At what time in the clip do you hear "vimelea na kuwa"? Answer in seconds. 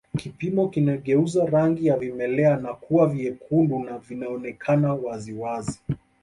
1.97-3.07